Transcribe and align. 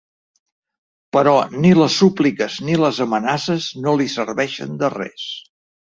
Però 1.17 1.33
ni 1.67 1.75
les 1.81 1.99
súpliques 2.03 2.57
ni 2.71 2.81
les 2.87 3.05
amenaces 3.09 3.71
no 3.87 3.97
li 4.03 4.13
serveixen 4.19 4.77
de 4.83 4.95
res. 5.01 5.33